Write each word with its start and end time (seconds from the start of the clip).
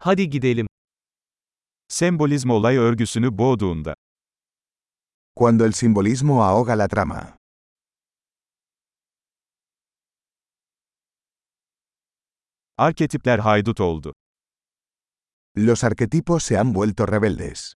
Hadi 0.00 0.30
gidelim. 0.30 0.66
Sembolizm 1.88 2.50
olay 2.50 2.76
örgüsünü 2.76 3.38
boğduğunda. 3.38 3.94
Cuando 5.36 5.66
el 5.66 5.72
simbolismo 5.72 6.42
ahoga 6.42 6.78
la 6.78 6.88
trama. 6.88 7.36
Arketipler 12.76 13.38
haydut 13.38 13.80
oldu. 13.80 14.12
Los 15.56 15.84
arquetipos 15.84 16.44
se 16.44 16.56
han 16.56 16.74
vuelto 16.74 17.08
rebeldes. 17.08 17.74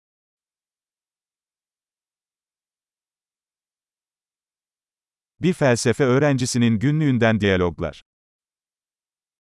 Bir 5.41 5.52
felsefe 5.52 6.04
öğrencisinin 6.04 6.79
günlüğünden 6.79 7.41
diyaloglar. 7.41 8.02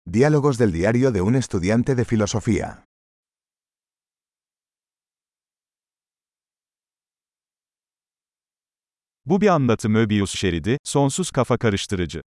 Diálogos 0.07 0.59
del 0.59 0.71
diario 0.71 1.13
de 1.13 1.23
un 1.23 1.35
estudiante 1.35 1.95
de 1.95 2.05
filosofía. 2.05 2.85
Bu 9.27 9.41
bir 9.41 9.49
anlatı 9.49 9.89
Möbius 9.89 10.37
şeridi, 10.37 10.79
sonsuz 10.85 11.31
kafa 11.31 11.59
karıştırıcı. 11.59 12.23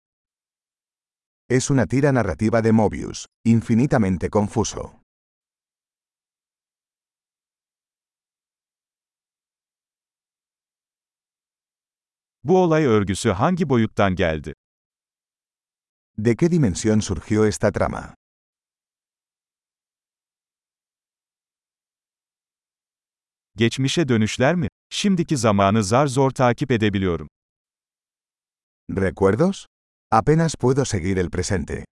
Es 1.50 1.72
una 1.72 1.88
tira 1.88 2.14
narrativa 2.14 2.64
de 2.64 2.72
Mobius, 2.72 3.26
infinitamente 3.46 4.30
confuso. 4.30 4.92
Bu 12.44 12.58
olay 12.58 12.86
örgüsü 12.86 13.30
hangi 13.30 13.70
boyuttan 13.70 14.16
geldi? 14.16 14.54
¿De 16.18 16.36
qué 16.36 16.48
dimensión 16.48 17.02
surgió 17.02 17.44
esta 17.46 17.72
trama? 17.72 18.14
Geçmişe 23.56 24.08
dönüşler 24.08 24.56
mi? 24.56 24.68
Şimdiki 24.90 25.38
zamanı 25.38 25.84
zar 25.84 26.08
zor 26.08 26.32
takip 26.32 26.72
edebiliyorum. 26.72 27.28
¿Recuerdos? 28.90 29.66
Apenas 30.12 30.56
puedo 30.56 30.86
seguir 30.86 31.18
el 31.18 31.30
presente. 31.30 31.86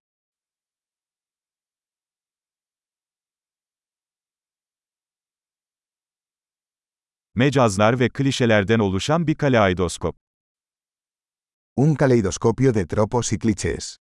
Mecazlar 7.35 8.00
ve 8.00 8.09
klişelerden 8.09 8.80
oluşan 8.80 9.28
bir 9.28 9.35
kaleidoskop. 9.35 10.16
Un 11.78 11.95
caleidoscopio 11.95 12.73
de 12.73 12.88
tropos 12.88 13.33
y 13.33 13.39
clichés. 13.39 13.97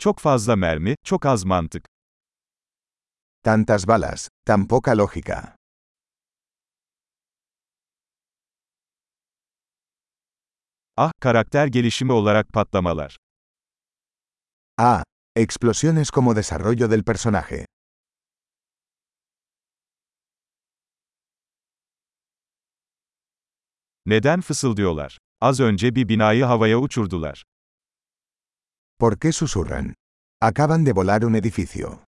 Çok 0.00 0.18
fazla 0.18 0.56
mermi, 0.56 0.94
çok 1.04 1.26
az 1.26 1.44
mantık. 1.44 1.84
Tantas 3.44 3.86
balas, 3.86 4.28
tan 4.46 4.68
poca 4.68 4.92
lógica. 4.92 5.56
Ah, 10.96 11.12
karakter 11.20 11.66
gelişimi 11.66 12.12
olarak 12.12 12.52
patlamalar. 12.52 13.16
Ah, 14.78 15.02
explosiones 15.36 16.10
como 16.10 16.36
desarrollo 16.36 16.90
del 16.90 17.02
personaje. 17.04 17.66
Neden 24.06 24.40
fısıldıyorlar? 24.40 25.18
Az 25.40 25.60
önce 25.60 25.94
bir 25.94 26.08
binayı 26.08 26.44
havaya 26.44 26.78
uçurdular. 26.78 27.44
¿Por 29.00 29.18
qué 29.18 29.32
susurran? 29.32 29.94
Acaban 30.42 30.84
de 30.84 30.92
volar 30.92 31.24
un 31.24 31.34
edificio. 31.34 32.04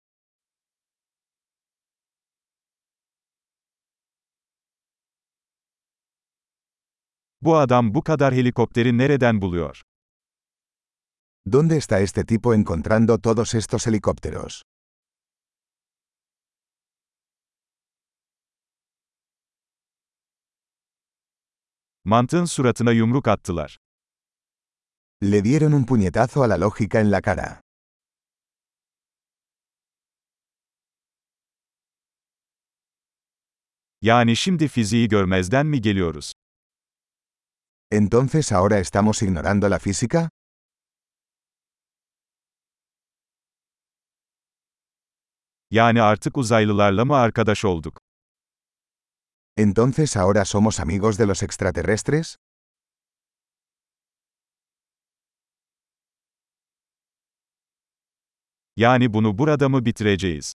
Bu 7.41 7.57
adam 7.57 7.95
bu 7.95 8.03
kadar 8.03 8.33
helikopteri 8.35 8.92
nereden 8.98 9.41
buluyor? 9.41 9.77
¿Dónde 11.47 11.77
está 11.79 12.01
este 12.01 12.25
tipo 12.25 12.53
encontrando 12.53 13.19
todos 13.19 13.55
estos 13.55 13.86
helicópteros? 13.86 14.63
Mantığın 22.05 22.45
suratına 22.45 22.92
yumruk 22.92 23.29
attılar. 23.29 23.79
Le 25.25 25.41
dieron 25.41 25.73
un 25.73 25.85
puñetazo 25.85 26.43
a 26.43 26.49
la 26.49 26.59
lógica 26.59 26.99
en 27.01 27.13
la 27.13 27.21
cara. 27.21 27.61
Yani 34.01 34.37
şimdi 34.37 34.69
fiziği 34.69 35.09
görmezden 35.09 35.67
mi 35.67 35.81
geliyoruz? 35.81 36.33
¿Entonces 37.91 38.53
ahora 38.53 38.79
estamos 38.79 39.23
ignorando 39.23 39.71
la 39.71 39.79
física? 39.79 40.31
Yani 45.71 46.03
artık 46.03 46.37
uzaylılarla 46.37 47.05
mı 47.05 47.17
arkadaş 47.17 47.65
olduk? 47.65 48.01
¿Entonces 49.57 50.17
ahora 50.17 50.45
somos 50.45 50.81
amigos 50.81 51.19
de 51.19 51.27
los 51.27 51.43
extraterrestres? 51.43 52.37
Yani 58.77 59.13
bunu 59.13 59.39
burada 59.39 59.69
mı 59.69 59.85
bitireceğiz? 59.85 60.55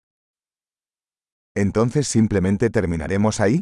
¿Entonces 1.57 2.09
simplemente 2.09 2.71
terminaremos 2.71 3.41
ahí? 3.41 3.61